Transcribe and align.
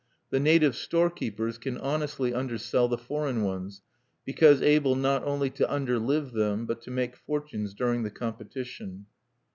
The 0.31 0.39
native 0.39 0.75
storekeepers 0.75 1.59
can 1.59 1.77
honestly 1.77 2.33
undersell 2.33 2.87
the 2.87 2.97
foreign 2.97 3.43
ones, 3.43 3.83
because 4.25 4.59
able 4.59 4.95
not 4.95 5.23
only 5.25 5.51
to 5.51 5.67
underlive 5.67 6.31
them, 6.31 6.65
but 6.65 6.81
to 6.81 6.89
make 6.89 7.15
fortunes 7.15 7.75
during 7.75 8.01
the 8.01 8.09
competition. 8.09 9.05